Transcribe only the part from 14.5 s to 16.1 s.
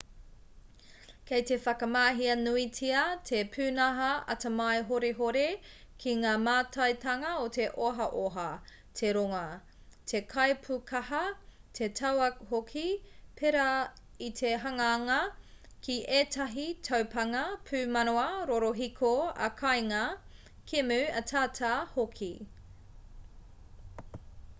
hanganga ki